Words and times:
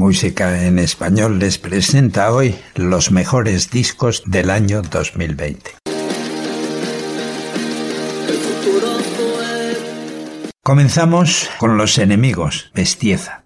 Música 0.00 0.64
en 0.64 0.78
Español 0.78 1.38
les 1.38 1.58
presenta 1.58 2.32
hoy 2.32 2.58
los 2.74 3.10
mejores 3.10 3.70
discos 3.70 4.22
del 4.24 4.48
año 4.48 4.80
2020. 4.80 5.72
Comenzamos 10.62 11.50
con 11.58 11.76
Los 11.76 11.98
Enemigos, 11.98 12.70
Bestieza. 12.74 13.39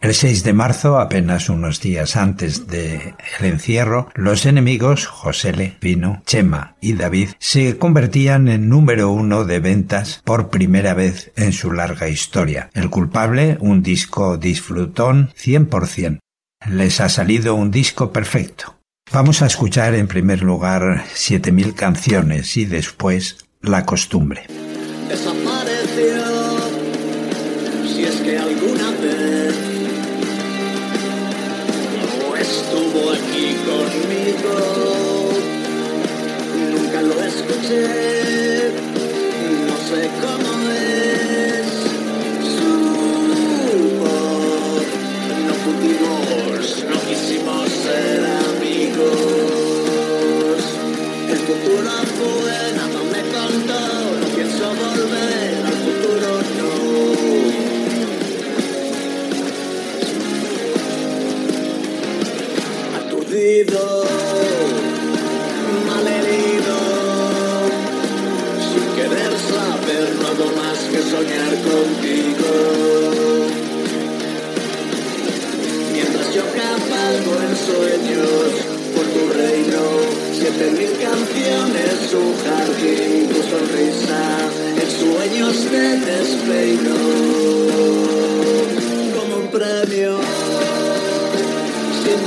El 0.00 0.14
6 0.14 0.44
de 0.44 0.54
marzo, 0.54 0.98
apenas 0.98 1.50
unos 1.50 1.82
días 1.82 2.16
antes 2.16 2.66
del 2.66 3.12
encierro, 3.40 4.08
los 4.14 4.46
enemigos, 4.46 5.06
Josele, 5.06 5.76
Pino, 5.78 6.22
Chema 6.24 6.74
y 6.80 6.94
David, 6.94 7.28
se 7.38 7.76
convertían 7.76 8.48
en 8.48 8.70
número 8.70 9.10
uno 9.10 9.44
de 9.44 9.60
ventas 9.60 10.22
por 10.24 10.48
primera 10.48 10.94
vez 10.94 11.32
en 11.36 11.52
su 11.52 11.70
larga 11.70 12.08
historia. 12.08 12.70
El 12.72 12.88
culpable, 12.88 13.58
un 13.60 13.82
disco 13.82 14.38
disfrutón 14.38 15.34
100%. 15.38 16.20
Les 16.70 17.00
ha 17.02 17.10
salido 17.10 17.54
un 17.54 17.70
disco 17.70 18.10
perfecto. 18.10 18.78
Vamos 19.12 19.42
a 19.42 19.46
escuchar 19.46 19.94
en 19.94 20.08
primer 20.08 20.42
lugar 20.42 21.04
7000 21.12 21.74
canciones 21.74 22.56
y 22.56 22.64
después 22.64 23.36
La 23.60 23.84
costumbre. 23.84 24.46
Aquí 33.12 33.56
conmigo. 33.68 34.54
Nunca 36.72 37.00
lo 37.02 37.16
escuché, 37.24 38.72
no 39.66 39.76
sé 39.88 40.00
cómo 40.22 40.49
Aturdido, 63.30 63.86
malherido, 65.86 66.76
sin 68.66 68.86
querer 68.96 69.32
saber 69.52 70.08
nada 70.20 70.46
más 70.56 70.78
que 70.90 71.00
soñar 71.00 71.52
contigo. 71.62 72.50
Mientras 75.92 76.28
yo 76.34 76.42
cabalgo 76.42 77.32
en 77.46 77.54
sueños 77.68 78.50
por 78.96 79.06
tu 79.06 79.22
reino, 79.38 79.82
siete 80.32 80.66
mil 80.72 80.92
canciones, 80.98 82.12
un 82.12 82.34
jardín, 82.42 83.28
tu 83.28 83.40
sonrisa, 83.48 84.22
en 84.74 84.90
sueños 84.90 85.54
te 85.70 85.86
despeino 86.00 86.98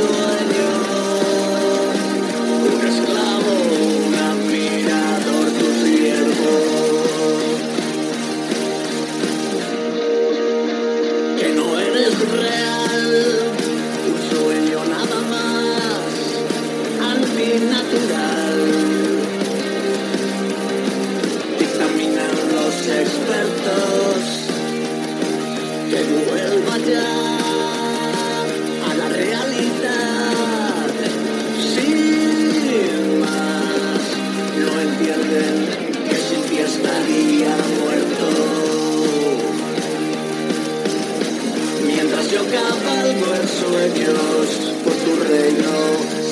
dueño, 0.07 0.69
un 2.73 2.87
esclavo, 2.87 4.02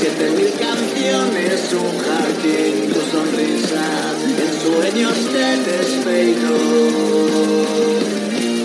siete 0.02 0.32
mil 0.32 0.52
canciones 0.54 1.74
un 1.74 1.98
jardín 2.00 2.92
tu 2.92 3.02
sonrisa 3.12 3.86
en 4.44 4.52
sueños 4.62 5.18
te 5.32 5.48
despeino 5.72 6.54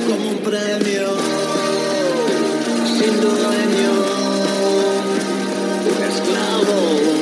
como 0.08 0.30
un 0.30 0.38
premio 0.38 1.46
sin 2.98 3.20
dueño, 3.20 3.92
un 5.90 5.98
esclavo, 6.02 7.15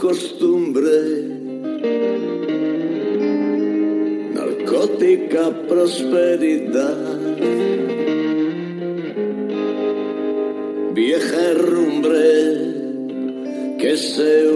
costumbre, 0.00 1.28
narcótica 4.32 5.50
prosperidad, 5.68 7.18
vieja 10.94 11.40
herrumbre 11.50 12.30
que 13.78 13.96
se 13.98 14.49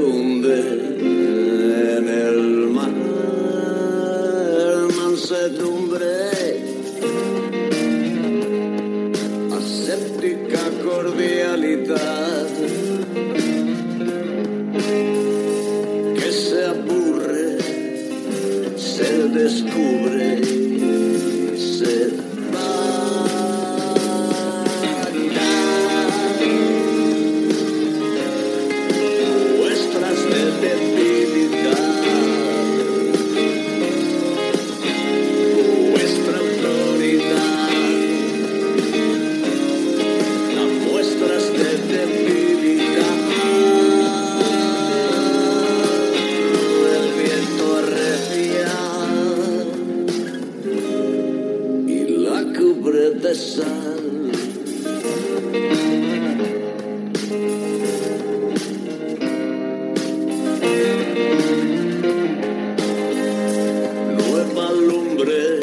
Nueva 64.12 64.72
lumbre 64.72 65.60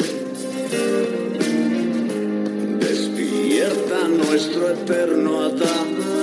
despierta 2.80 4.08
nuestro 4.08 4.70
eterno 4.70 5.42
Adán. 5.42 6.21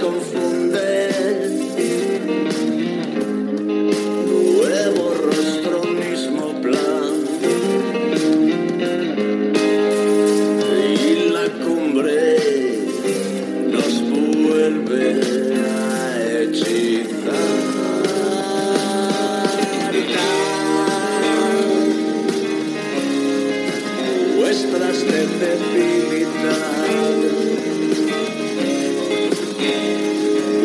Paz 0.00 0.36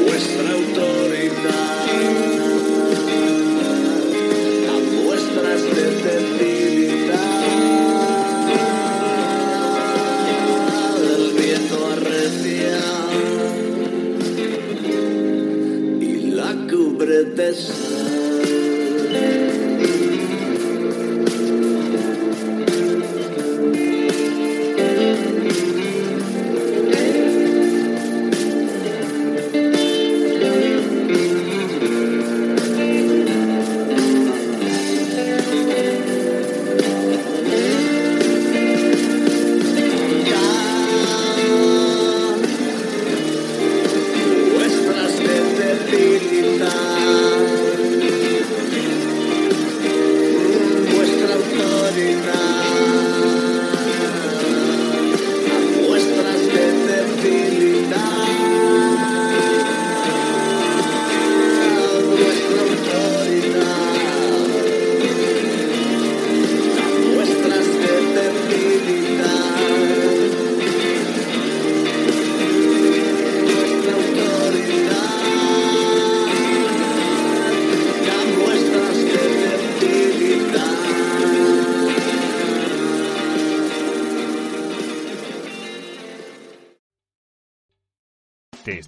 vuestra 0.05 0.51
autoridad, 0.51 1.85
a 4.69 5.03
vuestras 5.03 5.61
de 5.75 5.85
debilidad, 6.03 7.41
el 11.03 11.25
viento 11.39 11.77
arrecia 11.93 12.79
y 16.01 16.31
la 16.31 16.51
cubre 16.69 17.23
de 17.23 17.53